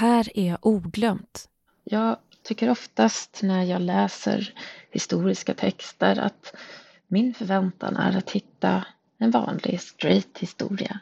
[0.00, 1.48] här är Oglömt.
[1.84, 4.54] Jag tycker oftast när jag läser
[4.90, 6.54] historiska texter att
[7.08, 8.84] min förväntan är att hitta
[9.18, 11.00] en vanlig straight historia.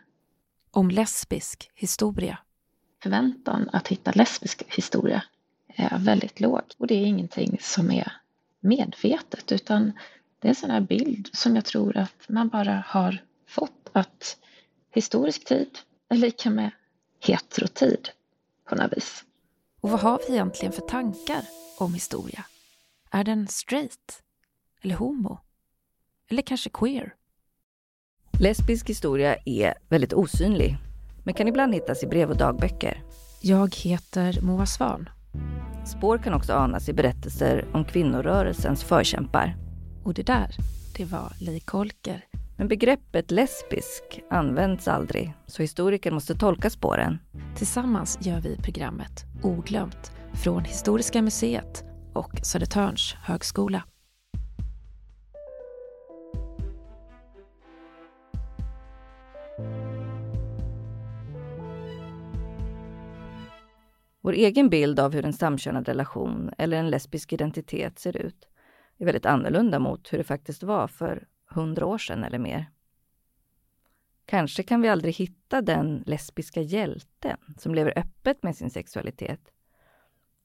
[0.70, 2.38] Om lesbisk historia.
[3.02, 5.22] Förväntan att hitta lesbisk historia
[5.68, 8.12] är väldigt låg och det är ingenting som är
[8.60, 9.92] medvetet utan
[10.38, 14.36] det är en sån här bild som jag tror att man bara har fått att
[14.90, 15.78] historisk tid
[16.08, 16.70] är lika med
[17.20, 18.08] heterotid
[18.68, 19.24] på något vis.
[19.80, 21.42] Och vad har vi egentligen för tankar
[21.78, 22.44] om historia?
[23.10, 24.22] Är den straight?
[24.82, 25.38] Eller homo?
[26.30, 27.14] Eller kanske queer?
[28.40, 30.76] Lesbisk historia är väldigt osynlig,
[31.24, 33.02] men kan ibland hittas i brev och dagböcker.
[33.42, 35.08] Jag heter Moa Svan.
[35.86, 39.56] Spår kan också anas i berättelser om kvinnorörelsens förkämpar.
[40.04, 40.56] Och det där,
[40.96, 42.24] det var Li Kolker.
[42.58, 47.18] Men begreppet lesbisk används aldrig, så historiker måste tolka spåren.
[47.56, 50.12] Tillsammans gör vi programmet Oglömt
[50.44, 51.84] från Historiska museet
[52.14, 53.82] och Södertörns högskola.
[64.20, 68.48] Vår egen bild av hur en samkönad relation eller en lesbisk identitet ser ut
[68.98, 72.70] är väldigt annorlunda mot hur det faktiskt var för hundra år sedan eller mer.
[74.26, 79.52] Kanske kan vi aldrig hitta den lesbiska hjälten som lever öppet med sin sexualitet.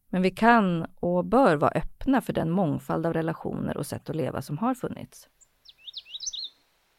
[0.09, 4.15] Men vi kan och bör vara öppna för den mångfald av relationer och sätt att
[4.15, 5.27] leva som har funnits.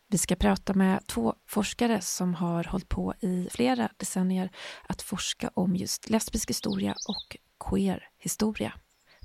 [0.09, 4.51] Vi ska prata med två forskare som har hållit på i flera decennier
[4.89, 7.37] att forska om just lesbisk historia och
[7.69, 8.73] queer historia.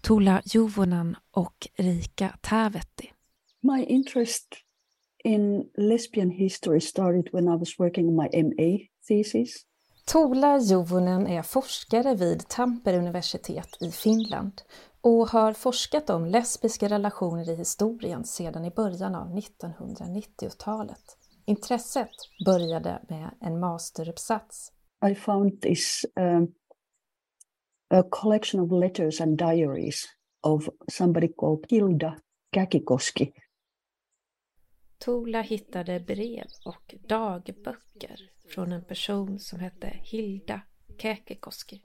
[0.01, 3.13] Tuula Juvonen och Rika Tävetti.
[3.61, 4.68] My interest
[5.23, 9.65] in lesbian history started when I was working on my MA thesis.
[10.11, 14.61] Tuula Juvonen är forskare vid Tampere universitet i Finland
[15.01, 21.17] och har forskat om lesbiska relationer i historien sedan i början av 1990-talet.
[21.45, 22.09] Intresset
[22.45, 24.71] började med en masteruppsats.
[25.11, 26.53] I found this um,
[27.89, 30.05] a collection of letters and diaries
[30.41, 32.15] of somebody called Hilda
[32.55, 33.31] Käkikoski.
[34.99, 40.61] Tola hittade brev och dagböcker från en person som hette Hilda
[40.97, 41.81] Käkikoski.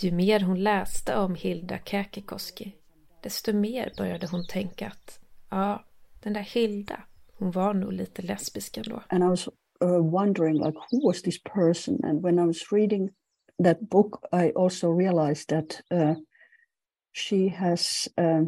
[0.00, 2.76] Ju mer hon läste om Hilda Käkikoski,
[3.22, 5.84] desto mer började hon tänka att ja,
[6.22, 7.02] den där Hilda,
[7.38, 9.02] hon var nog lite lesbisk ändå.
[9.08, 13.10] And I was uh, wondering like who was this person and when I was reading
[13.64, 16.14] that book I also realized that uh,
[17.12, 18.42] she has uh,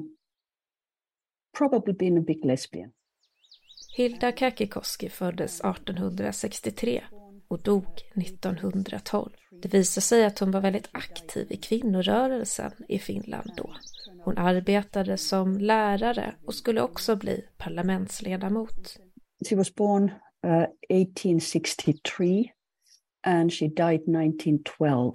[1.59, 2.93] probably been a big lesbian.
[4.01, 7.03] Hilda Käkikoski föddes 1863
[7.49, 7.85] och dog
[8.15, 9.31] 1912.
[9.63, 13.75] Det visar sig att hon var väldigt aktiv i kvinnorörelsen i Finland då.
[14.25, 18.97] Hon arbetade som lärare och skulle också bli parlamentsledamot.
[19.49, 20.05] She was born
[20.47, 22.51] uh, 1863
[23.27, 25.15] and she died 1912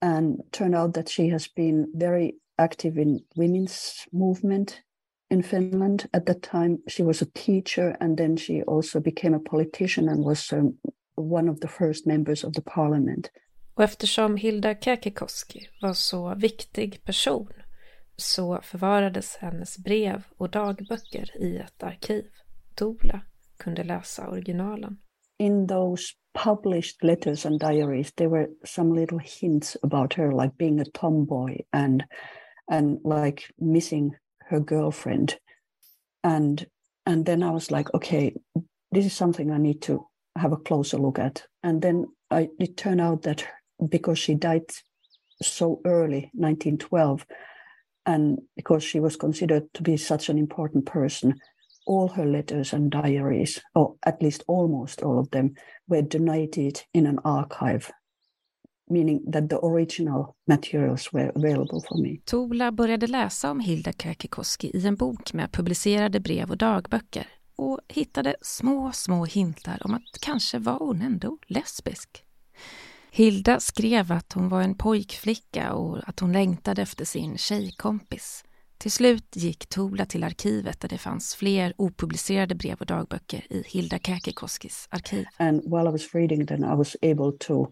[0.00, 4.85] and turned out that she has been very active in women's movement
[5.30, 6.06] in Finland.
[6.12, 10.24] At that time, she was a teacher and then she also became a politician and
[10.24, 10.78] was um,
[11.14, 13.30] one of the first members of the parliament.
[13.74, 17.48] Och eftersom Hilda Käkikoski var så viktig person
[18.16, 22.24] så förvarades hennes brev och dagböcker i ett arkiv.
[22.74, 23.20] Dola
[23.58, 24.98] kunde läsa originalen.
[25.38, 26.02] In those
[26.44, 31.58] published letters and diaries, there were some little hints about her, like being a tomboy
[31.72, 32.02] and
[32.72, 34.14] and like missing
[34.48, 35.36] her girlfriend.
[36.24, 36.66] And
[37.04, 38.34] and then I was like, okay,
[38.90, 41.44] this is something I need to have a closer look at.
[41.62, 43.44] And then I, it turned out that
[43.88, 44.64] because she died
[45.40, 47.24] so early, 1912,
[48.06, 51.38] and because she was considered to be such an important person,
[51.86, 55.54] all her letters and diaries, or at least almost all of them,
[55.88, 57.92] were donated in an archive
[58.90, 62.16] meaning that the original materials were available for me.
[62.24, 67.26] Tola började läsa om Hilda Käkikoski i en bok med publicerade brev och dagböcker
[67.56, 72.22] och hittade små, små hintar om att kanske var hon ändå lesbisk.
[73.10, 78.44] Hilda skrev att hon var en pojkflicka och att hon längtade efter sin tjejkompis.
[78.78, 83.62] Till slut gick Tola till arkivet där det fanns fler opublicerade brev och dagböcker i
[83.66, 85.24] Hilda Käkikoskis arkiv.
[85.36, 87.68] And while I was reading them I was able to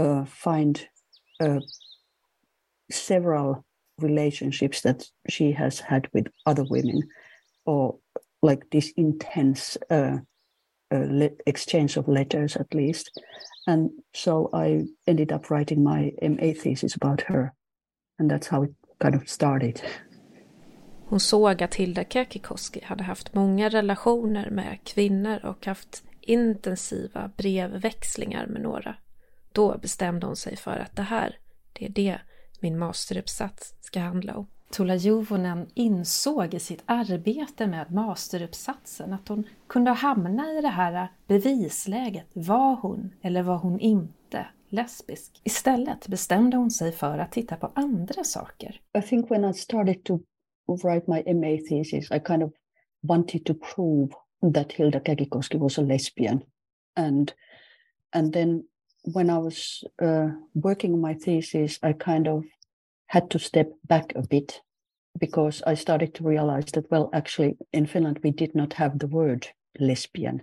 [0.00, 0.88] uh, find
[1.40, 1.60] uh,
[2.90, 3.64] several
[3.98, 7.02] relationships that she has had with other women
[7.66, 7.96] or
[8.42, 10.16] like this intense uh,
[10.90, 13.10] uh, exchange of letters at least
[13.66, 17.52] And so I ended up writing my MA thesis about her.
[18.18, 19.80] And that's how it kind of started.
[21.08, 28.46] Hon såg att Hilda Kekikoski hade haft många relationer med kvinnor och haft intensiva brevväxlingar
[28.46, 28.94] med några.
[29.52, 31.38] Då bestämde hon sig för att det här,
[31.72, 32.18] det är det
[32.60, 34.46] min masteruppsats ska handla om.
[34.70, 41.08] Tuula Juvonen insåg i sitt arbete med masteruppsatsen att hon kunde hamna i det här
[41.26, 42.26] bevisläget.
[42.32, 45.40] Var hon eller var hon inte lesbisk?
[45.44, 48.80] Istället bestämde hon sig för att titta på andra saker.
[48.98, 50.18] I think when I started to
[50.84, 52.52] write my MA thesis I kind of
[53.02, 54.12] wanted to prove
[54.54, 56.40] that Hilda Kekikoski was a lesbian.
[56.96, 57.32] And,
[58.12, 58.62] and then
[59.04, 62.44] when I was uh, working on my thesis, I kind of
[63.06, 64.60] had to step back a bit
[65.18, 69.08] because I started to realize that, well, actually, in Finland, we did not have the
[69.08, 69.48] word
[69.78, 70.42] lesbian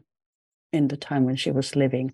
[0.73, 2.13] in the time when she was living.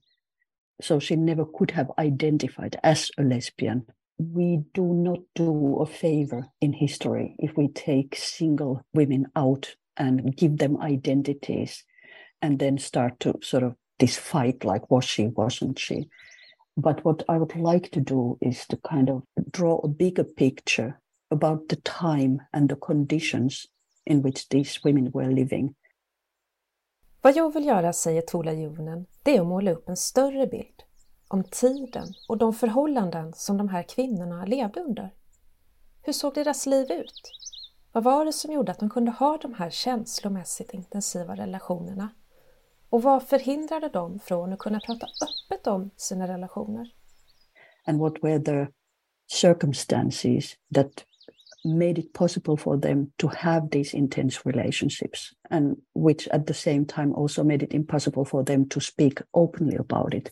[0.81, 3.85] So she never could have identified as a lesbian.
[4.17, 10.35] We do not do a favor in history if we take single women out and
[10.35, 11.83] give them identities
[12.41, 16.09] and then start to sort of this fight like was she wasn't she
[16.75, 20.93] but what i would like to do is to kind of draw a bigger picture
[21.33, 23.65] about the time and the conditions
[24.05, 25.75] in which these women were living.
[27.21, 30.83] Vad jag vill göra, säger Tola Juvonen, det är att måla upp en större bild
[31.27, 35.13] om tiden och de förhållanden som de här kvinnorna levde under.
[36.01, 37.21] Hur såg deras liv ut?
[37.91, 42.09] Vad var det som gjorde att de kunde ha de här känslomässigt intensiva relationerna?
[42.93, 46.87] Och vad förhindrade dem från att kunna prata öppet om sina relationer?
[47.85, 48.67] And what were the
[49.27, 51.05] circumstances that
[51.63, 55.31] made it possible for them to have these intense relationships?
[55.49, 59.77] And which at the same time also made it impossible for them to speak openly
[59.77, 60.31] about it.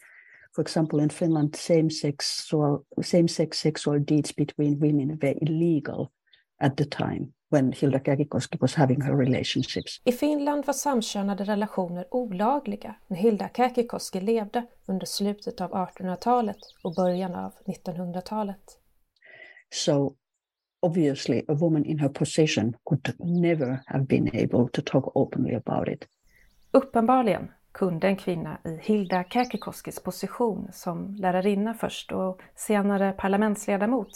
[0.55, 6.11] For example in finland same-sex sexual, same-sex sexual deeds between women were illegal
[6.59, 10.01] at the time when Hilda Kärkikoski was having her relationships.
[10.05, 16.95] I Finland var samkönade relationer olagliga när Hilda Kärkikoski levde under slutet av 1800-talet och
[16.95, 18.77] början av 1900-talet.
[19.73, 20.15] So
[20.81, 25.87] obviously a woman in her position could never have been able to talk openly about
[25.87, 26.07] it.
[26.71, 34.09] Uppenbarligen kunde en kvinna i Hilda Kärkikoskis position som lärarinna först och senare parlamentsledamot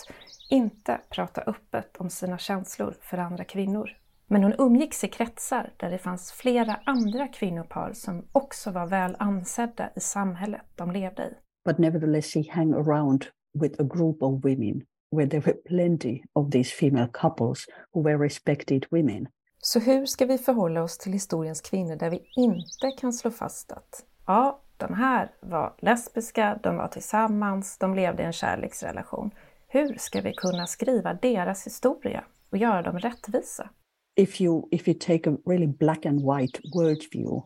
[0.50, 3.90] inte prata öppet om sina känslor för andra kvinnor.
[4.28, 9.16] Men hon umgicks i kretsar där det fanns flera andra kvinnopar som också var väl
[9.20, 11.34] ansedda i samhället de levde i.
[11.66, 13.26] But nevertheless she hang around
[13.62, 14.82] with a group of women
[15.12, 19.28] where there were plenty of these female couples who were respected women.
[19.68, 23.72] Så hur ska vi förhålla oss till historiens kvinnor där vi inte kan slå fast
[23.72, 29.32] att ja, de här var lesbiska, de var tillsammans, de levde i en kärleksrelation.
[29.68, 33.70] Hur ska vi kunna skriva deras historia och göra dem rättvisa?
[34.16, 37.44] If you, if you take a really black and white worldview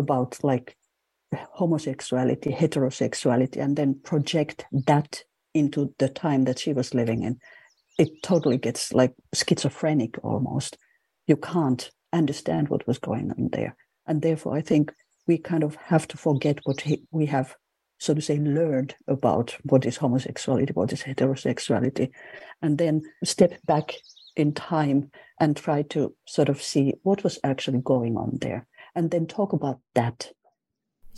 [0.00, 0.72] about like
[1.50, 5.08] homosexuality, heterosexuality, and then project that
[5.54, 7.38] into the time that she was living in,
[7.98, 10.76] it totally gets like schizophrenic almost.
[11.28, 13.76] You can't understand what was going on there.
[14.06, 14.92] And therefore, I think
[15.28, 17.54] we kind of have to forget what we have
[17.98, 22.10] so to say, learned about what is homosexuality, what is heterosexuality,
[22.62, 23.94] and then step back
[24.36, 29.10] in time and try to sort of see what was actually going on there, and
[29.10, 30.32] then talk about that.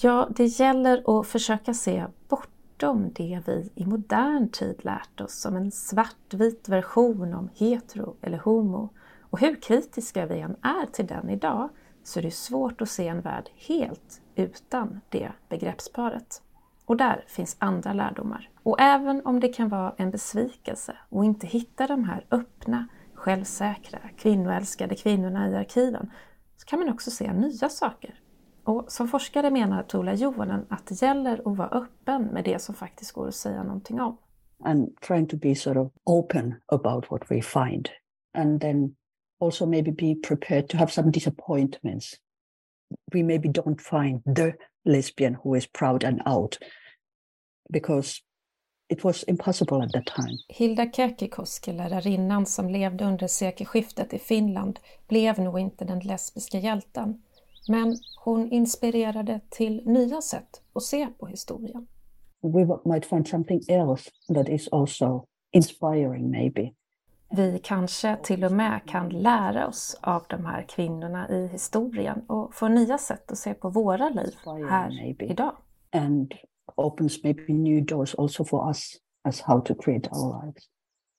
[0.03, 5.57] Ja, det gäller att försöka se bortom det vi i modern tid lärt oss som
[5.57, 8.89] en svartvit version om hetero eller homo.
[9.31, 11.69] Och hur kritiska vi än är till den idag
[12.03, 16.43] så är det svårt att se en värld helt utan det begreppsparet.
[16.87, 18.51] Och där finns andra lärdomar.
[18.63, 23.99] Och även om det kan vara en besvikelse att inte hitta de här öppna, självsäkra,
[24.17, 26.11] kvinnoälskade kvinnorna i arkiven
[26.57, 28.21] så kan man också se nya saker.
[28.65, 32.75] Och som forskare menar Tola Johanen att det gäller att vara öppen med det som
[32.75, 34.17] faktiskt går att säga någonting om.
[34.65, 37.89] And trying to be sort of open about what we find.
[38.39, 38.95] And then
[39.41, 42.15] also maybe be prepared to have some disappointments.
[43.15, 44.53] We maybe don't find the
[44.85, 46.59] lesbian who is proud and out
[47.73, 48.21] because
[48.89, 50.39] it was impossible at that time.
[50.49, 54.79] Hilda Kekikoski, lärarinnan som levde under sekelskiftet i Finland,
[55.09, 57.23] blev nog inte den lesbiska hjälten.
[57.69, 61.87] Men hon inspirerade till nya sätt att se på historien.
[62.43, 66.73] We might find something else that is also inspiring maybe.
[67.33, 72.55] Vi kanske till och med kan lära oss av de här kvinnorna i historien och
[72.55, 74.35] få nya sätt att se på våra liv
[74.71, 75.53] här idag.
[75.93, 76.35] And
[76.75, 78.97] opens maybe new doors also for us
[79.29, 80.65] as how to create our lives.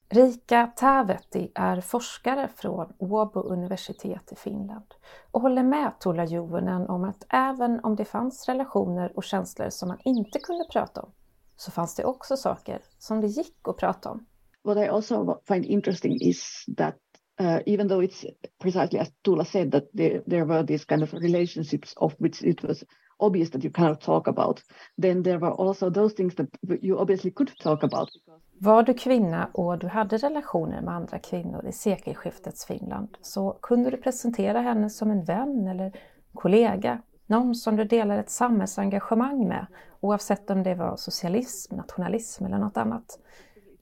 [0.09, 4.93] Rika Taavetti är forskare från Åbo universitet i Finland
[5.31, 9.87] och håller med Tuula Juvonen om att även om det fanns relationer och känslor som
[9.87, 11.11] man inte kunde prata om,
[11.55, 14.25] så fanns det också saker som det gick att prata om.
[14.63, 16.95] What I also find interesting is that
[17.39, 18.25] uh, even though it's
[18.59, 22.63] precisely as Tula said that there, there were these kind of relationships of which it
[22.63, 22.83] was
[23.19, 24.61] obvious that you cannot talk about,
[24.97, 26.49] then there were also those things that
[26.81, 28.09] you obviously could talk about.
[28.57, 33.89] Var du kvinna och du hade relationer med andra kvinnor i sekelskiftets Finland så kunde
[33.89, 35.91] du presentera henne som en vän eller
[36.33, 39.65] kollega, någon som du delar ett samhällsengagemang med
[39.99, 43.19] oavsett om det var socialism, nationalism eller något annat.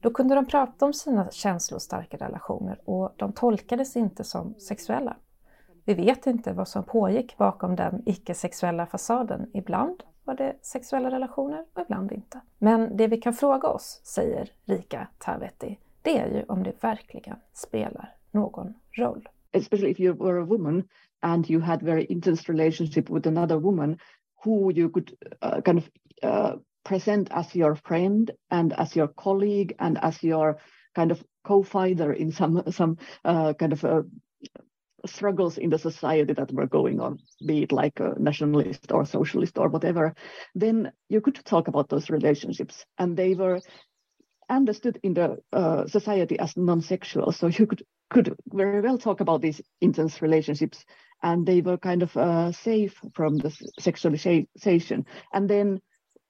[0.01, 5.17] Då kunde de prata om sina känslostarka relationer och de tolkades inte som sexuella.
[5.85, 9.49] Vi vet inte vad som pågick bakom den icke-sexuella fasaden.
[9.53, 12.41] Ibland var det sexuella relationer och ibland inte.
[12.57, 17.35] Men det vi kan fråga oss, säger Rika Tavetti, det är ju om det verkligen
[17.53, 19.29] spelar någon roll.
[19.51, 20.83] Especially if you were a woman
[21.19, 23.97] and you had very intense relationship with another woman
[24.45, 25.11] who you could
[25.45, 25.89] uh, kind of
[26.23, 30.57] uh, present as your friend and as your colleague and as your
[30.95, 34.01] kind of co-fighter in some some uh, kind of uh,
[35.05, 39.57] struggles in the society that were going on, be it like a nationalist or socialist
[39.57, 40.13] or whatever,
[40.55, 43.59] then you could talk about those relationships, and they were
[44.49, 47.31] understood in the uh, society as non-sexual.
[47.31, 50.83] So you could could very well talk about these intense relationships,
[51.21, 55.05] and they were kind of uh, safe from the sexualization.
[55.31, 55.79] And then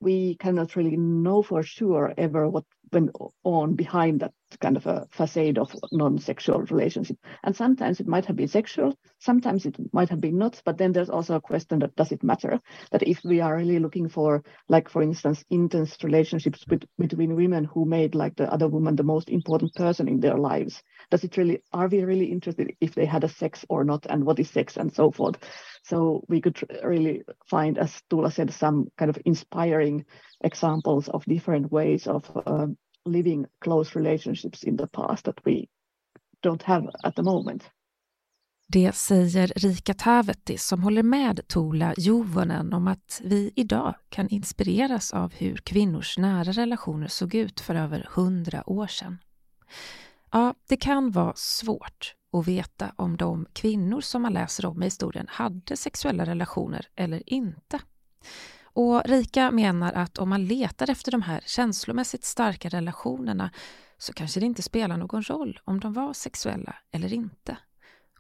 [0.02, 3.12] we cannot really know for sure ever what went
[3.44, 7.18] on behind that kind of a facade of non-sexual relationship.
[7.44, 10.62] And sometimes it might have been sexual, sometimes it might have been not.
[10.66, 12.60] But then there's also a question that does it matter?
[12.92, 17.66] That if we are really looking for, like for instance, intense relationships with, between women
[17.66, 21.38] who made like the other woman the most important person in their lives, does it
[21.38, 24.50] really are we really interested if they had a sex or not, and what is
[24.50, 25.38] sex and so forth?
[25.84, 30.06] So we could really find, as Tula said, some kind of inspiring
[30.42, 32.68] examples of different ways of uh,
[33.12, 35.66] living close relationships in the past that we
[36.44, 37.64] don't have at the moment.
[38.72, 45.14] Det säger Rika Taavetti som håller med Tuula Juvonen om att vi idag kan inspireras
[45.14, 49.18] av hur kvinnors nära relationer såg ut för över hundra år sedan.
[50.32, 54.86] Ja, det kan vara svårt att veta om de kvinnor som man läser om i
[54.86, 57.80] historien hade sexuella relationer eller inte.
[58.82, 63.52] Och Rika menar att om man letar efter de här känslomässigt starka relationerna
[63.98, 67.58] så kanske det inte spelar någon roll om de var sexuella eller inte.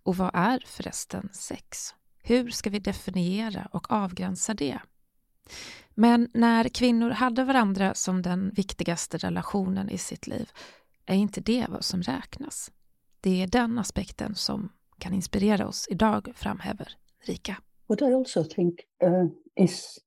[0.04, 1.94] Och vad är förresten sex?
[2.24, 4.80] Hur ska vi definiera och avgränsa det?
[5.89, 10.50] Men när kvinnor hade varandra som den viktigaste relationen i sitt liv
[11.06, 12.72] är inte det vad som räknas.
[13.22, 17.56] Det är den aspekten som kan inspirera oss idag, framhäver Rika.
[17.88, 19.25] What I also think uh,
[19.56, 20.00] is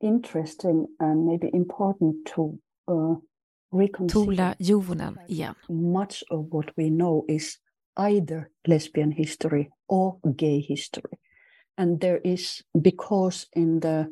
[0.00, 3.14] interesting and maybe important to uh,
[4.08, 5.54] Tuula Juvonen igen.
[5.68, 7.58] Much of what we know is
[7.96, 11.18] either lesbian history or gay history.
[11.78, 14.06] And there is, because in the,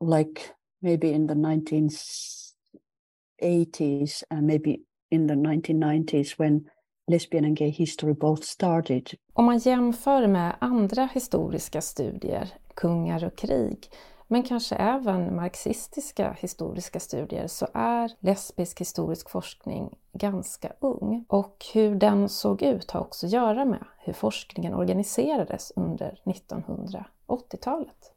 [0.00, 6.70] like maybe in the 1980s and maybe in the 1990s when
[7.08, 9.10] lesbian and gay history both started.
[9.32, 13.88] Om man jämför med andra historiska studier, kungar och krig,
[14.28, 21.24] men kanske även marxistiska historiska studier så är lesbisk historisk forskning ganska ung.
[21.28, 28.12] Och hur den såg ut har också att göra med hur forskningen organiserades under 1980-talet.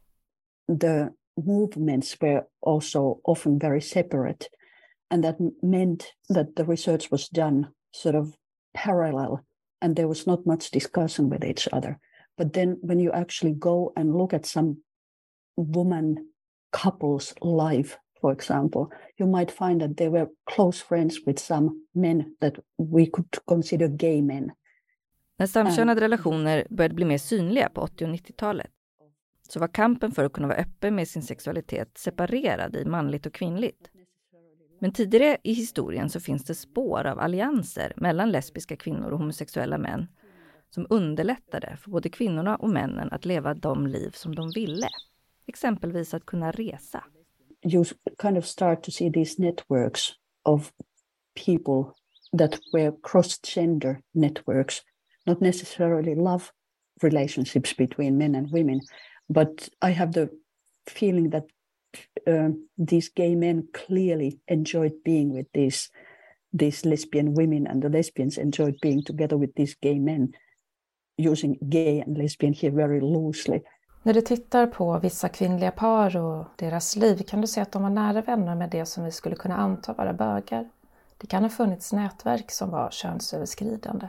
[0.80, 1.08] The
[1.46, 4.46] movements were also often very separate
[5.10, 8.34] and that meant that the research was done sort of
[8.72, 9.38] parallel
[9.80, 11.98] and there was not much discussion with each other.
[12.36, 14.76] But then when you actually go and look at some
[15.56, 16.16] woman
[16.84, 18.86] couple's life, for example,
[19.18, 23.88] you might find that they were close friends with some men that we could consider
[23.88, 24.50] gay men.
[25.38, 28.70] När samkönade relationer började bli mer synliga på 80 och 90-talet
[29.48, 33.34] så var kampen för att kunna vara öppen med sin sexualitet separerad i manligt och
[33.34, 33.90] kvinnligt.
[34.80, 39.78] Men tidigare i historien så finns det spår av allianser mellan lesbiska kvinnor och homosexuella
[39.78, 40.08] män
[40.70, 44.88] som underlättade för både kvinnorna och männen att leva de liv som de ville.
[45.50, 47.04] Exempelvis att kunna resa.
[47.62, 47.84] You
[48.18, 50.12] kind of start to see these networks
[50.44, 50.72] of
[51.46, 51.92] people
[52.38, 54.82] that were cross-gender networks,
[55.26, 56.42] not necessarily love
[57.02, 58.80] relationships between men and women,
[59.28, 60.28] but I have the
[60.90, 61.44] feeling that
[62.26, 65.90] uh, these gay men clearly enjoyed being with these
[66.52, 70.32] these lesbian women and the lesbians enjoyed being together with these gay men
[71.16, 73.62] using gay and lesbian here very loosely.
[74.02, 77.82] När du tittar på vissa kvinnliga par och deras liv kan du se att de
[77.82, 80.70] var nära vänner med det som vi skulle kunna anta vara bögar.
[81.18, 84.08] Det kan ha funnits nätverk som var könsöverskridande.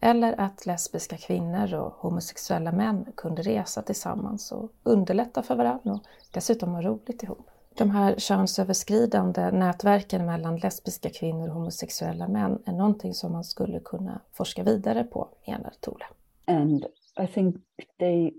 [0.00, 6.00] Eller att lesbiska kvinnor och homosexuella män kunde resa tillsammans och underlätta för varandra och
[6.30, 7.50] dessutom ha roligt ihop.
[7.74, 13.80] De här könsöverskridande nätverken mellan lesbiska kvinnor och homosexuella män är någonting som man skulle
[13.80, 16.04] kunna forska vidare på, menar Tole.
[16.46, 16.86] And
[17.20, 17.56] I think
[17.98, 18.32] they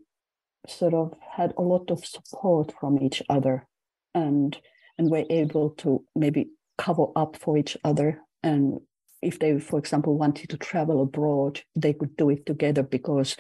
[0.67, 3.67] sort of had a lot of support from each other
[4.13, 4.57] and
[4.97, 8.21] and were able to maybe cover up for each other.
[8.43, 8.79] And
[9.21, 13.35] if they for example wanted to travel abroad they could do it together because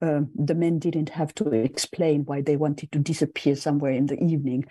[0.00, 4.22] um, the men didn't have to explain why they wanted to disappear somewhere in the
[4.22, 4.64] evening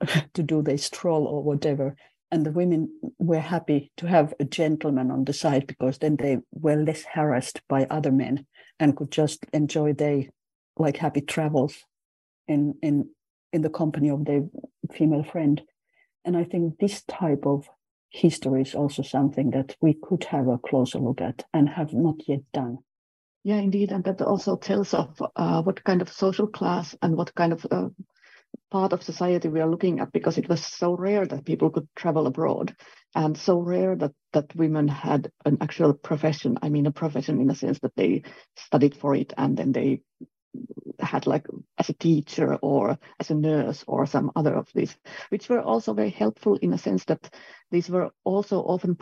[0.34, 1.96] to do their stroll or whatever.
[2.30, 6.38] And the women were happy to have a gentleman on the side because then they
[6.52, 8.44] were less harassed by other men
[8.78, 10.24] and could just enjoy their
[10.78, 11.76] like happy travels
[12.46, 13.08] in in
[13.52, 14.44] in the company of their
[14.92, 15.62] female friend.
[16.24, 17.68] And i think this type of
[18.10, 22.16] history is also something that we could have a closer look at and have not
[22.26, 22.78] yet done.
[23.44, 23.92] Yeah indeed.
[23.92, 27.66] And that also tells of uh, what kind of social class and what kind of
[27.70, 27.88] uh,
[28.70, 31.88] part of society we are looking at because it was so rare that people could
[31.96, 32.74] travel abroad
[33.14, 36.58] and so rare that that women had an actual profession.
[36.62, 38.22] I mean a profession in a sense that they
[38.56, 40.00] studied for it and then they
[41.00, 41.46] had like
[41.78, 44.96] as a teacher or as a nurse or some other of these,
[45.30, 47.34] which were also very helpful in a sense that
[47.70, 48.96] these were also often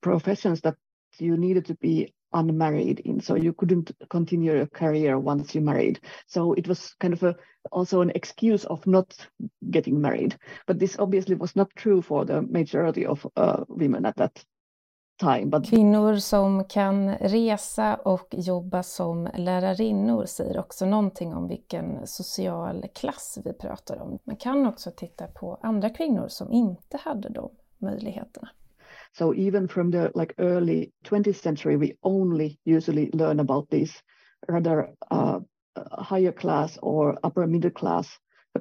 [0.00, 0.76] professions that
[1.18, 3.20] you needed to be unmarried in.
[3.20, 6.00] So you couldn't continue your career once you married.
[6.26, 7.36] So it was kind of a
[7.72, 9.14] also an excuse of not
[9.70, 10.38] getting married.
[10.66, 14.44] But this obviously was not true for the majority of uh, women at that
[15.20, 15.46] time.
[15.46, 15.66] But...
[15.66, 23.38] Kvinnor som kan resa och jobba som lärarinnor säger också någonting om vilken social klass
[23.44, 24.18] vi pratar om.
[24.24, 28.48] Man kan också titta på andra kvinnor som inte hade de möjligheterna.
[29.18, 33.92] So even from the like early 20th century, we only usually learn about these
[34.48, 35.40] rather uh,
[35.98, 38.08] higher class or upper middle class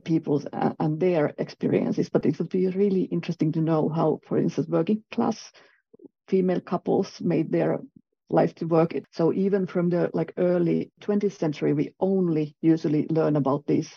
[0.03, 0.45] peoples
[0.79, 2.10] and their experiences.
[2.10, 5.51] But it would be really interesting to know how, for instance, working class
[6.29, 7.79] female couples made their
[8.29, 8.93] life to work.
[9.11, 13.89] So even from the like early 20th century, we only usually learn about these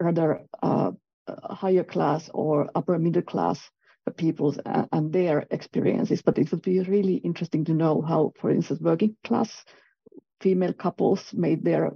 [0.00, 0.92] rather uh,
[1.28, 3.70] higher class or upper middle class
[4.16, 4.58] peoples
[4.92, 6.22] and their experiences.
[6.22, 9.64] But it would be really interesting to know how, for instance, working class
[10.40, 11.92] female couples made their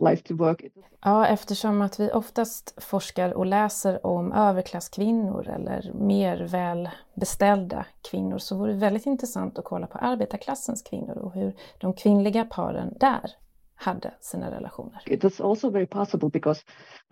[0.00, 0.64] life to work.
[1.00, 8.56] Ja, eftersom att vi oftast forskar och läser om överklasskvinnor eller mer välbeställda kvinnor så
[8.56, 13.30] vore det väldigt intressant att kolla på arbetarklassens kvinnor och hur de kvinnliga paren där
[13.74, 15.02] hade sina relationer.
[15.06, 16.60] It is also very possible because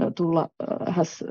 [0.03, 1.23] uh, Tula uh, has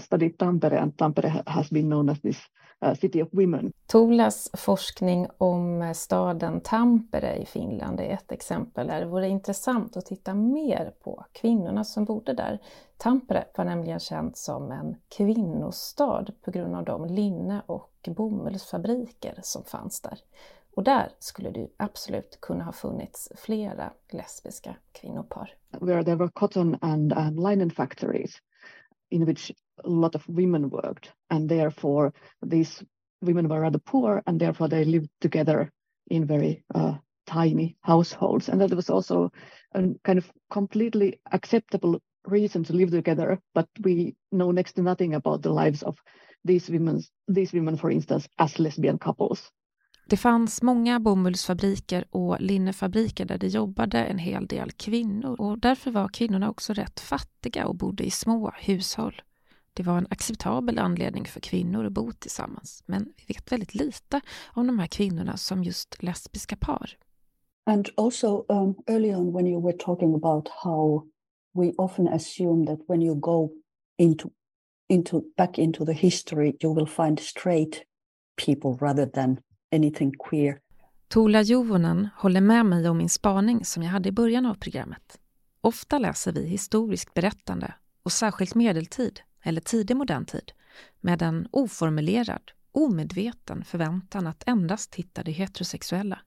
[0.00, 2.38] studied Tampere and Tampere has been known as this
[2.84, 3.72] uh, City of Women.
[3.86, 10.06] Tolas forskning om staden Tampere i Finland är ett exempel där det vore intressant att
[10.06, 12.58] titta mer på kvinnorna som bodde där.
[12.96, 19.64] Tampere var nämligen känt som en kvinnostad på grund av de linne och bomullsfabriker som
[19.64, 20.18] fanns där.
[20.76, 25.54] Och där skulle det absolut kunna ha funnits flera lesbiska kvinnopar.
[25.80, 28.36] Where there were cotton and, and linen factories
[29.10, 29.52] in which
[29.84, 32.12] a lot of women worked, and therefore
[32.42, 32.84] these
[33.22, 35.70] women were rather poor, and therefore they lived together
[36.10, 36.94] in very uh,
[37.26, 39.30] tiny households, and that was also
[39.74, 43.38] a kind of completely acceptable reason to live together.
[43.54, 45.96] But we know next to nothing about the lives of
[46.44, 47.02] these women,
[47.34, 49.52] these women, for instance, as lesbian couples.
[50.08, 55.90] Det fanns många bomullsfabriker och linnefabriker där det jobbade en hel del kvinnor och därför
[55.90, 59.22] var kvinnorna också rätt fattiga och bodde i små hushåll.
[59.76, 64.20] Det var en acceptabel anledning för kvinnor att bo tillsammans, men vi vet väldigt lite
[64.54, 66.90] om de här kvinnorna som just lesbiska par.
[67.66, 71.02] And also um, early on when you were talking about how
[71.54, 73.50] we often assume that when you go
[73.98, 74.28] into,
[74.88, 77.82] into back into the history you will find straight
[78.46, 79.38] people rather than
[79.72, 80.58] anything queer.
[81.08, 85.18] Tola Juvonen håller med mig om min spaning som jag hade i början av programmet.
[85.60, 90.52] Ofta läser vi historiskt berättande och särskilt medeltid eller tidig modern tid
[91.00, 96.18] med en oformulerad, omedveten förväntan att endast hitta det heterosexuella.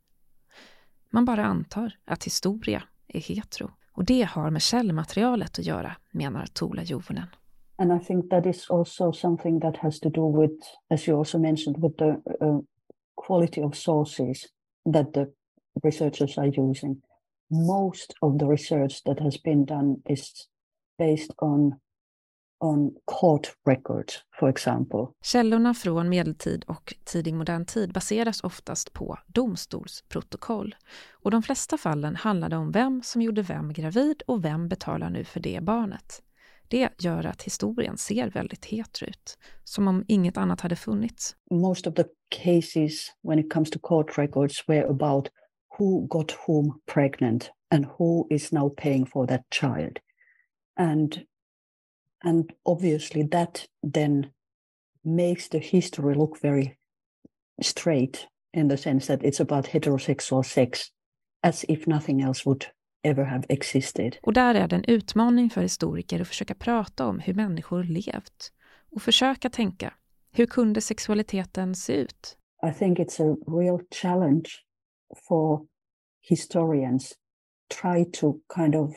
[1.09, 6.45] Man bara antar att historia är hetero och det har med källmaterialet att göra, menar
[6.45, 7.27] Tola Juvonen.
[7.75, 10.53] And I think that is also something that has to do with,
[10.89, 12.09] as you also mentioned, with the
[12.45, 12.59] uh,
[13.15, 14.45] quality of sources
[14.93, 15.25] that the
[15.83, 17.01] researchers are using.
[17.49, 20.47] Most of the research that has been done is
[20.97, 21.79] based on
[22.59, 25.07] on court records, for example.
[25.21, 30.75] Källorna från medeltid och tidig modern tid baseras oftast på domstolsprotokoll.
[31.11, 35.23] Och de flesta fallen handlade om vem som gjorde vem gravid och vem betalar nu
[35.23, 36.21] för det barnet.
[36.67, 41.35] Det gör att historien ser väldigt hetero ut, som om inget annat hade funnits.
[41.51, 42.03] Most of the
[42.43, 45.27] cases when it comes to court records were about
[45.79, 49.99] who got whom pregnant and who is now paying for that child.
[50.79, 51.19] And
[52.25, 54.31] and obviously that then
[55.03, 56.77] makes the history look very
[57.61, 60.91] straight in the sense that it's about heterosexual sex
[61.43, 62.65] as if nothing else would
[63.03, 64.17] ever have existed.
[64.21, 68.51] Och där är det en utmaning för historiker att försöka prata om hur människor levt
[68.91, 69.93] och försöka tänka,
[70.31, 72.37] hur kunde sexualiteten se ut?
[72.67, 74.49] I think it's a real challenge
[75.27, 75.67] for
[76.21, 77.13] historians
[77.81, 78.95] try to kind of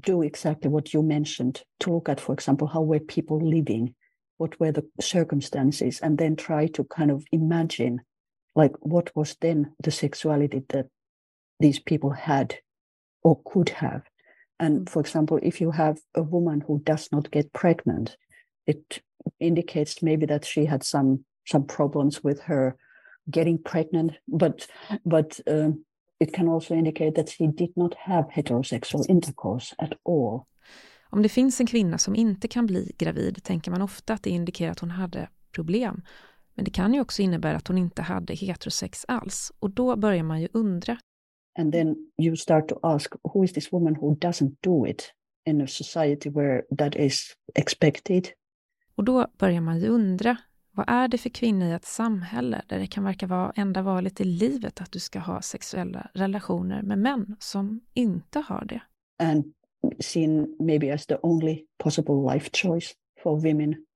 [0.00, 3.94] do exactly what you mentioned to look at, for example, how were people living,
[4.38, 8.00] what were the circumstances, and then try to kind of imagine,
[8.54, 10.86] like, what was then the sexuality that
[11.60, 12.56] these people had
[13.22, 14.02] or could have.
[14.60, 18.16] And for example, if you have a woman who does not get pregnant,
[18.66, 19.02] it
[19.40, 22.76] indicates maybe that she had some some problems with her
[23.30, 24.66] getting pregnant, but
[25.04, 25.84] but um,
[26.20, 30.40] it can also indicate that she did not have heterosexual intercourse at all.
[31.10, 34.30] Om det finns en kvinna som inte kan bli gravid tänker man ofta att det
[34.30, 36.02] indikerar att hon hade problem.
[36.54, 40.22] Men det kan ju också innebära att hon inte hade heterosex alls och då börjar
[40.22, 40.98] man ju undra.
[41.58, 45.12] And then you start to ask who is this woman who doesn't do it
[45.46, 48.28] in a society where that is expected?
[48.94, 50.36] Och då börjar man ju undra
[50.74, 54.20] vad är det för kvinna i ett samhälle där det kan verka vara enda valet
[54.20, 58.82] i livet att du ska ha sexuella relationer med män som inte har det?
[59.18, 59.44] And
[60.00, 63.86] seen maybe as the only possible life choice for women.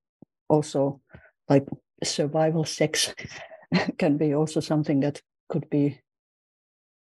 [0.49, 1.01] Also,
[1.51, 1.67] like
[2.03, 3.15] survival sex
[3.99, 6.01] can be also something that could be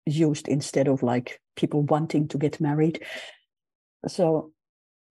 [0.06, 3.02] used instead of like people wanting to get married.
[4.06, 4.52] So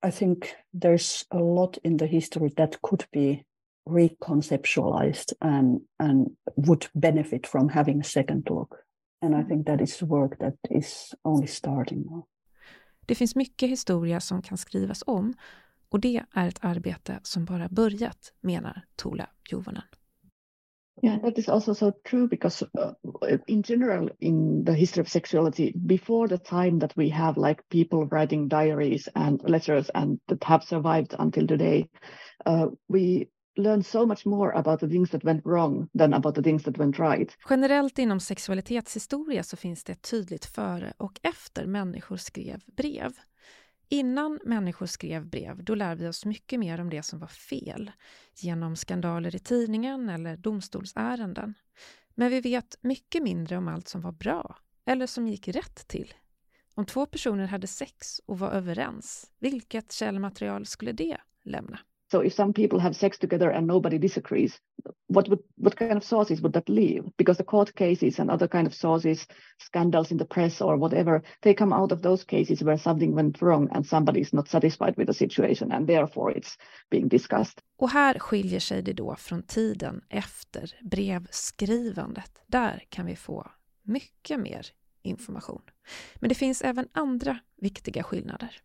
[0.03, 3.43] I think there's a lot in the history that could be
[3.89, 8.75] reconceptualized and and would benefit from having a second look.
[9.21, 12.27] And I think that is work that is only starting now.
[13.05, 15.33] Det finns mycket historia som kan skrivas om
[15.89, 19.83] och det är ett arbete som bara börjat, menar Tola Juvonen.
[21.03, 22.93] Yeah, that is also so true because uh,
[23.47, 28.07] in general, in the history of sexuality, before the time that we have like people
[28.07, 31.89] writing diaries and letters and that have survived until today,
[32.45, 36.43] uh, we learn so much more about the things that went wrong than about the
[36.43, 37.37] things that went right.
[37.49, 43.13] Generellt inom sexualitetshistoria så finns det ett tydligt före och efter människor skrev brev.
[43.89, 47.91] Innan människor skrev brev, då lär vi oss mycket mer om det som var fel
[48.35, 51.53] genom skandaler i tidningen eller domstolsärenden.
[52.15, 56.13] Men vi vet mycket mindre om allt som var bra eller som gick rätt till.
[56.73, 61.79] Om två personer hade sex och var överens, vilket källmaterial skulle det lämna?
[62.11, 64.59] So if some people have sex together and nobody disagrees,
[65.07, 67.03] what would what kind of sources would that leave?
[67.17, 71.21] Because the court cases and other kind of sources, scandals in the press or whatever,
[71.41, 74.95] they come out of those cases where something went wrong and somebody is not satisfied
[74.97, 76.57] with the situation and therefore it's
[76.89, 77.61] being discussed.
[77.77, 82.31] Och här skiljer sig det då från tiden efter brevskrivandet.
[82.47, 83.51] Där kan vi få
[83.83, 84.67] mycket mer
[85.01, 85.61] information.
[86.15, 88.61] Men det finns även andra viktiga skillnader.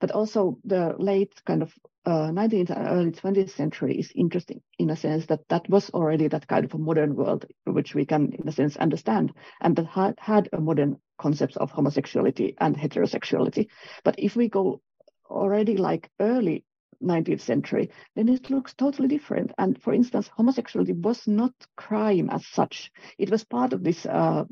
[0.00, 1.74] But also the late kind of
[2.06, 6.28] uh, 19th and early 20th century is interesting in a sense that that was already
[6.28, 9.86] that kind of a modern world which we can in a sense understand and that
[9.86, 13.68] had, had a modern concepts of homosexuality and heterosexuality.
[14.02, 14.80] But if we go
[15.28, 16.64] already like early
[17.02, 19.52] 19th century then it looks totally different.
[19.58, 22.90] And for instance homosexuality was not crime as such.
[23.18, 24.44] It was part of this uh,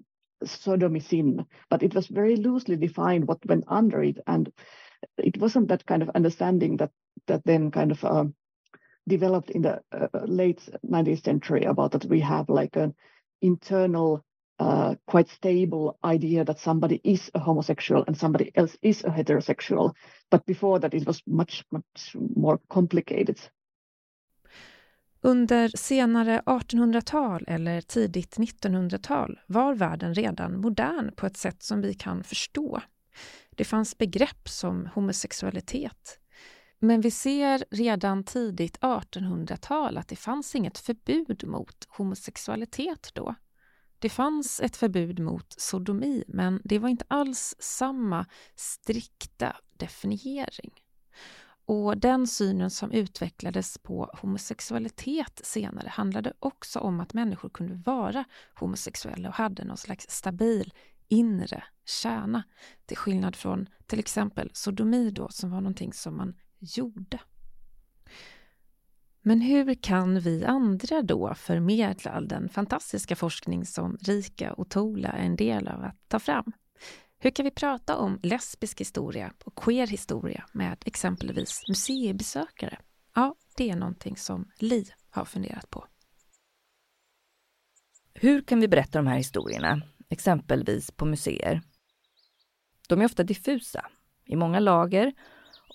[0.44, 4.18] sodomy sin but it was very loosely defined what went under it.
[4.26, 4.52] And
[5.16, 6.90] it wasn't that kind of understanding that
[7.26, 8.24] that then kind of uh,
[9.08, 12.94] developed in the uh, late 19th century about that we have like an
[13.40, 14.24] internal
[14.58, 19.92] uh, quite stable idea that somebody is a homosexual and somebody else is a heterosexual
[20.30, 23.38] but before that it was much much more complicated
[25.20, 31.94] Under senare 1800-tal eller tidigt 1900-tal var världen redan modern på ett sätt som vi
[31.94, 32.80] kan förstå.
[33.58, 36.18] Det fanns begrepp som homosexualitet.
[36.78, 43.34] Men vi ser redan tidigt 1800-tal att det fanns inget förbud mot homosexualitet då.
[43.98, 50.72] Det fanns ett förbud mot sodomi, men det var inte alls samma strikta definiering.
[51.64, 58.24] Och den synen som utvecklades på homosexualitet senare handlade också om att människor kunde vara
[58.54, 60.72] homosexuella och hade någon slags stabil
[61.08, 62.42] inre kärna.
[62.86, 67.20] Till skillnad från till exempel sodomi då, som var någonting som man gjorde.
[69.22, 75.08] Men hur kan vi andra då förmedla all den fantastiska forskning som Rika och Tola
[75.08, 76.52] är en del av att ta fram?
[77.18, 82.78] Hur kan vi prata om lesbisk historia och queer historia med exempelvis museibesökare?
[83.14, 85.86] Ja, det är någonting som Li har funderat på.
[88.14, 91.62] Hur kan vi berätta de här historierna, exempelvis på museer?
[92.88, 93.86] De är ofta diffusa,
[94.24, 95.12] i många lager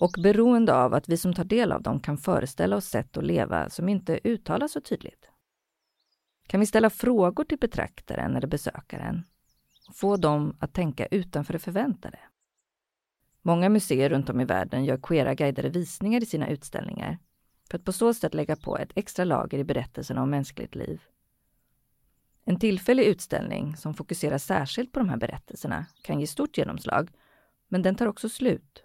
[0.00, 3.24] och beroende av att vi som tar del av dem kan föreställa oss sätt att
[3.24, 5.28] leva som inte uttalas så tydligt.
[6.46, 9.24] Kan vi ställa frågor till betraktaren eller besökaren
[9.88, 12.18] och få dem att tänka utanför det förväntade?
[13.42, 17.18] Många museer runt om i världen gör queera guidade visningar i sina utställningar
[17.70, 21.00] för att på så sätt lägga på ett extra lager i berättelserna om mänskligt liv.
[22.44, 27.10] En tillfällig utställning som fokuserar särskilt på de här berättelserna kan ge stort genomslag,
[27.68, 28.84] men den tar också slut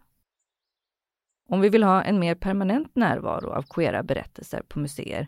[1.49, 5.27] om vi vill ha en mer permanent närvaro av queera berättelser på museer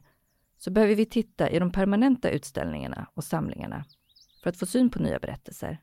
[0.57, 3.85] så behöver vi titta i de permanenta utställningarna och samlingarna
[4.43, 5.77] för att få syn på nya berättelser.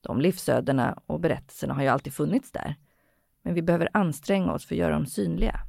[0.00, 2.74] De livsödena och berättelserna har ju alltid funnits där,
[3.42, 5.60] men vi behöver anstränga oss för att göra dem synliga.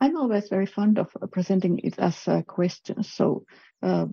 [0.00, 3.02] I'm always very fond of presenting it as a question.
[3.02, 3.44] So
[3.82, 4.06] uh,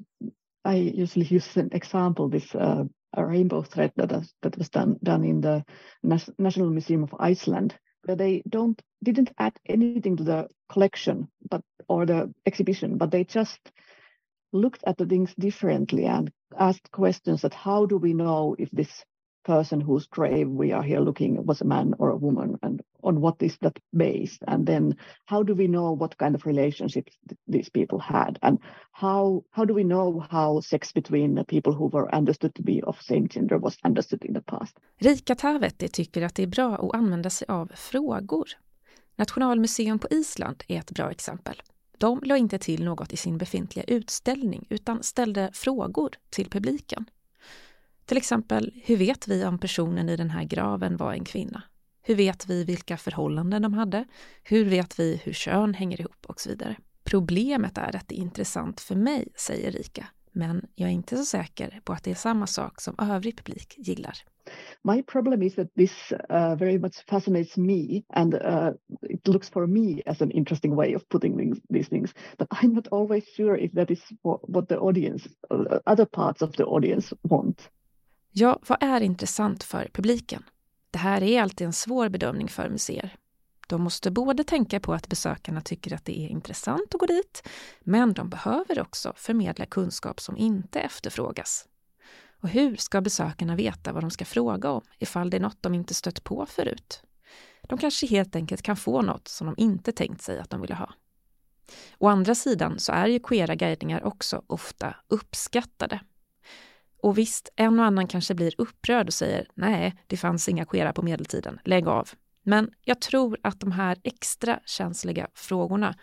[0.63, 2.85] I usually use an example, this uh,
[3.17, 4.09] rainbow thread that,
[4.41, 5.63] that was done, done in the
[6.03, 7.77] National Museum of Iceland.
[8.05, 13.23] Where they don't didn't add anything to the collection but or the exhibition but they
[13.23, 13.59] just
[14.53, 19.03] looked at the things differently and asked questions that how do we know if this
[19.43, 23.21] person whose grave we are here looking was a man or a woman and on
[23.21, 27.13] what is that based and then how do we know what kind of relationships
[27.51, 28.59] these people had and
[28.91, 32.81] how how do we know how sex between the people who were understood to be
[32.83, 36.75] of same gender was understood in the past Rika Tavetti tycker att det är bra
[36.75, 38.47] att använda sig av frågor.
[39.15, 41.61] Nationalmuseum på Island är ett bra exempel.
[41.97, 47.05] De la inte till något i sin befintliga utställning utan ställde frågor till publiken.
[48.05, 51.63] Till exempel, hur vet vi om personen i den här graven var en kvinna?
[52.07, 54.05] Hur vet vi vilka förhållanden de hade?
[54.43, 56.75] Hur vet vi hur kön hänger ihop och så vidare?
[57.03, 61.25] Problemet är att det är intressant för mig, säger Rika, men jag är inte så
[61.25, 64.13] säker på att det är samma sak som övrig publik gillar.
[64.83, 68.71] My problem is that this uh, very much fascinates me and uh,
[69.09, 72.13] it looks for me as an interesting way of putting things, these things.
[72.37, 76.51] But I'm not always sure if that is what the audience, uh, other parts of
[76.51, 77.69] the audience want.
[78.31, 80.43] Ja, vad är intressant för publiken?
[80.95, 83.15] Det här är alltid en svår bedömning för museer.
[83.67, 87.47] De måste både tänka på att besökarna tycker att det är intressant att gå dit,
[87.81, 91.67] men de behöver också förmedla kunskap som inte efterfrågas.
[92.41, 95.73] Och hur ska besökarna veta vad de ska fråga om ifall det är något de
[95.73, 97.03] inte stött på förut?
[97.62, 100.75] De kanske helt enkelt kan få något som de inte tänkt sig att de ville
[100.75, 100.93] ha.
[101.97, 105.99] Å andra sidan så är ju queera guidningar också ofta uppskattade.
[107.05, 110.93] Och visst, en och annan kanske blir upprörd och säger nej, det fanns inga queera
[110.93, 112.09] på medeltiden, lägg av.
[112.43, 115.95] Men jag tror att de här extra känsliga frågorna,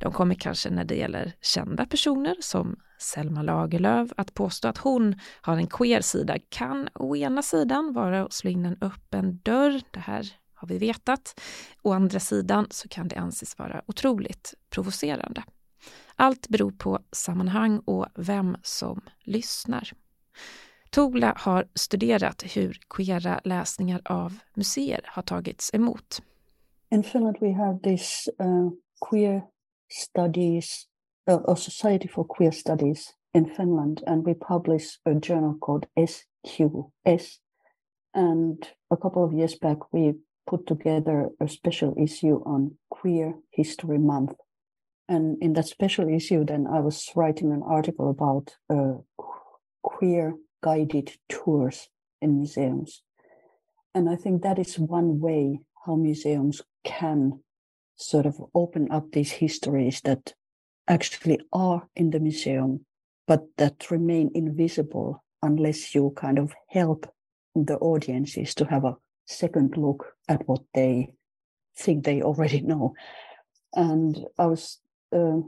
[0.00, 5.20] de kommer kanske när det gäller kända personer som Selma Lagerlöf, att påstå att hon
[5.40, 9.80] har en queer sida kan å ena sidan vara att slå in en öppen dörr,
[9.90, 11.40] det här har vi vetat.
[11.82, 15.44] Å andra sidan så kan det anses vara otroligt provocerande.
[16.16, 19.92] Allt beror på sammanhang och vem som lyssnar.
[21.36, 26.22] Har studerat hur queera läsningar av museer har tagits emot.
[26.90, 29.42] In Finland we have this uh, queer
[29.88, 30.86] studies,
[31.30, 37.40] uh, a society for queer studies in Finland and we publish a journal called SQS.
[38.14, 40.14] And a couple of years back we
[40.50, 44.34] put together a special issue on Queer History Month.
[45.08, 48.98] And in that special issue, then I was writing an article about uh,
[49.82, 51.88] queer guided tours
[52.20, 53.02] in museums.
[53.94, 57.40] And I think that is one way how museums can
[57.96, 60.34] sort of open up these histories that
[60.88, 62.84] actually are in the museum,
[63.26, 67.12] but that remain invisible unless you kind of help
[67.54, 71.12] the audiences to have a second look at what they
[71.76, 72.94] think they already know.
[73.74, 74.78] And I was
[75.12, 75.40] uh,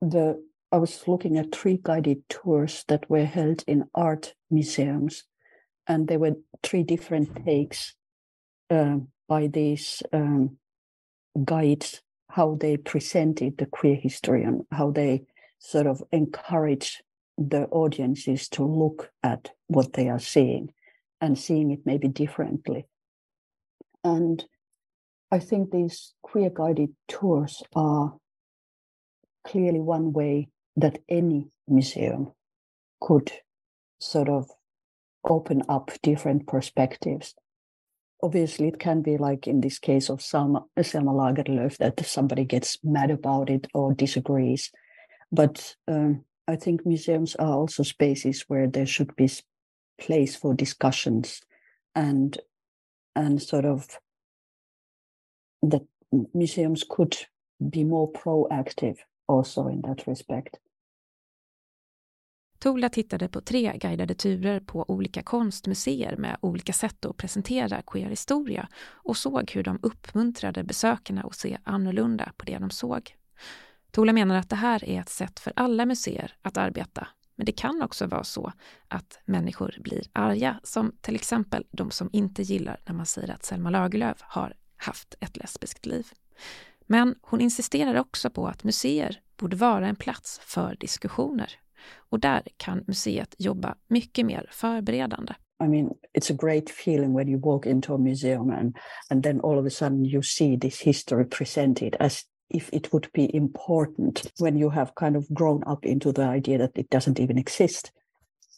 [0.00, 5.24] the I was looking at three guided tours that were held in art museums,
[5.86, 7.94] and there were three different takes
[8.68, 10.58] uh, by these um,
[11.42, 15.22] guides how they presented the queer history and how they
[15.58, 17.02] sort of encourage
[17.38, 20.70] the audiences to look at what they are seeing
[21.20, 22.86] and seeing it maybe differently.
[24.04, 24.44] And
[25.30, 28.16] I think these queer guided tours are
[29.46, 32.32] clearly one way that any museum
[33.00, 33.32] could
[34.00, 34.48] sort of
[35.24, 37.34] open up different perspectives.
[38.22, 42.78] Obviously, it can be like in this case of Selma, Selma Lagerlöf that somebody gets
[42.84, 44.70] mad about it or disagrees.
[45.32, 49.30] But um, I think museums are also spaces where there should be
[50.00, 51.42] place for discussions
[51.94, 52.38] and
[53.16, 53.98] and sort of
[55.62, 55.84] that
[56.32, 57.16] museums could
[57.68, 60.58] be more proactive also in that respect.
[62.58, 68.68] Tola tittade på tre guidade turer på olika konstmuseer med olika sätt att presentera queer-historia
[68.84, 73.14] och såg hur de uppmuntrade besökarna att se annorlunda på det de såg.
[73.90, 77.52] Tola menar att det här är ett sätt för alla museer att arbeta men det
[77.52, 78.52] kan också vara så
[78.88, 83.44] att människor blir arga, som till exempel de som inte gillar när man säger att
[83.44, 86.06] Selma Lagerlöf har haft ett lesbiskt liv.
[86.86, 91.52] Men hon insisterar också på att museer borde vara en plats för diskussioner.
[92.10, 95.34] Och där kan museet jobba mycket mer förberedande.
[95.64, 98.76] I mean, it's a great feeling when you walk into a museum and,
[99.10, 103.08] and then all of a sudden you see this history presented as if it would
[103.12, 107.20] be important when you have kind of grown up into the idea that it doesn't
[107.20, 107.92] even exist.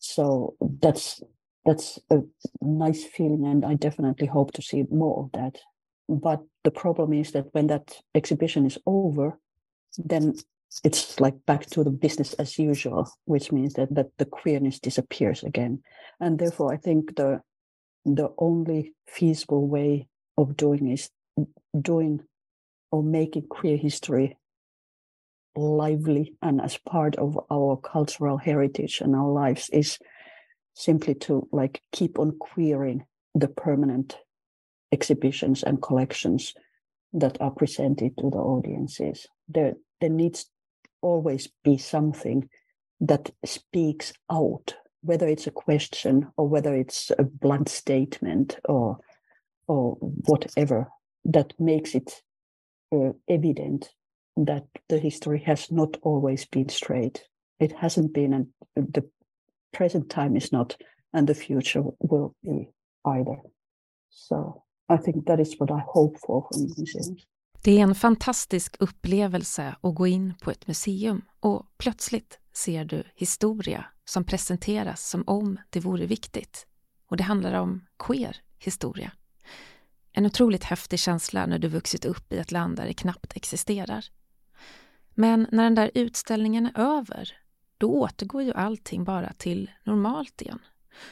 [0.01, 1.23] So that's
[1.67, 2.21] that's a
[2.63, 5.59] nice feeling, and I definitely hope to see more of that.
[6.09, 9.39] But the problem is that when that exhibition is over,
[9.99, 10.35] then
[10.85, 15.43] it's like back to the business as usual, which means that, that the queerness disappears
[15.43, 15.83] again.
[16.21, 17.43] And therefore, I think the
[18.05, 21.11] the only feasible way of doing is
[21.79, 22.21] doing
[22.91, 24.39] or making queer history
[25.55, 29.99] lively and as part of our cultural heritage and our lives is
[30.75, 33.05] simply to like keep on queering
[33.35, 34.17] the permanent
[34.93, 36.55] exhibitions and collections
[37.13, 40.49] that are presented to the audiences there there needs
[41.03, 42.49] always be something
[43.01, 48.99] that speaks out whether it's a question or whether it's a blunt statement or
[49.67, 50.89] or whatever
[51.25, 52.23] that makes it
[52.93, 53.89] uh, evident
[54.37, 57.25] that the history has not always been straight.
[57.61, 59.09] It hasn't been, and the
[59.73, 60.77] present time is not,
[61.13, 62.69] and the future will be
[63.07, 63.37] either.
[64.11, 67.27] So I think that is what I hope for from museums.
[67.63, 73.05] Det är en fantastisk upplevelse att gå in på ett museum och plötsligt ser du
[73.15, 76.67] historia som presenteras som om det vore viktigt.
[77.07, 79.13] Och det handlar om queer historia.
[80.13, 84.05] En otroligt häftig känsla när du vuxit upp i ett land där det knappt existerar.
[85.15, 87.33] Men när den där utställningen är över,
[87.79, 90.59] då återgår ju allting bara till normalt igen.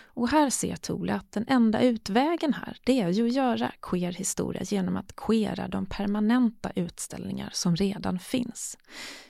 [0.04, 4.12] Och här ser Tole att den enda utvägen här, det är ju att göra queer
[4.12, 8.78] historia genom att queera de permanenta utställningar som redan finns.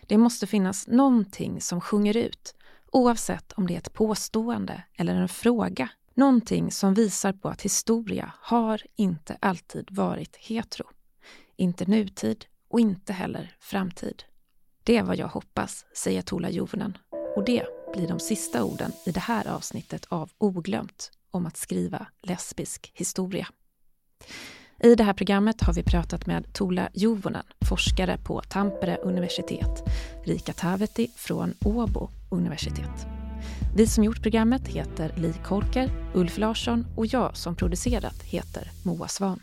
[0.06, 2.54] Det måste finnas någonting som sjunger ut,
[2.92, 8.32] oavsett om det är ett påstående eller en fråga Någonting som visar på att historia
[8.40, 10.86] har inte alltid varit hetero.
[11.56, 14.22] Inte nutid och inte heller framtid.
[14.84, 16.98] Det är vad jag hoppas, säger Tola Jovonen.
[17.36, 22.06] Och det blir de sista orden i det här avsnittet av Oglömt om att skriva
[22.22, 23.48] lesbisk historia.
[24.82, 29.84] I det här programmet har vi pratat med Tola Jovonen, forskare på Tampere universitet,
[30.24, 33.06] Rika Taveti från Åbo universitet.
[33.76, 39.08] Vi som gjort programmet heter Li Korker, Ulf Larsson och jag som producerat heter Moa
[39.08, 39.40] Svan.